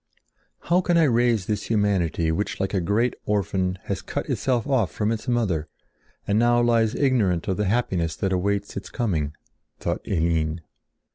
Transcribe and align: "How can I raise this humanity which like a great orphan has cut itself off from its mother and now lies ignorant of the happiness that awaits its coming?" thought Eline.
"How 0.61 0.81
can 0.81 0.97
I 0.97 1.03
raise 1.03 1.45
this 1.45 1.65
humanity 1.67 2.31
which 2.31 2.59
like 2.59 2.73
a 2.73 2.81
great 2.81 3.13
orphan 3.27 3.77
has 3.83 4.01
cut 4.01 4.27
itself 4.31 4.65
off 4.65 4.91
from 4.91 5.11
its 5.11 5.27
mother 5.27 5.67
and 6.27 6.39
now 6.39 6.59
lies 6.59 6.95
ignorant 6.95 7.47
of 7.47 7.57
the 7.57 7.65
happiness 7.65 8.15
that 8.15 8.33
awaits 8.33 8.75
its 8.75 8.89
coming?" 8.89 9.35
thought 9.79 10.01
Eline. 10.05 10.61